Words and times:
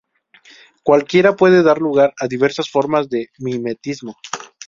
Cualquiera 0.81 1.35
puede 1.35 1.61
dar 1.61 1.77
lugar 1.79 2.11
a 2.19 2.27
diversas 2.27 2.67
formas 2.71 3.07
de 3.07 3.29
mimetismo. 3.37 4.15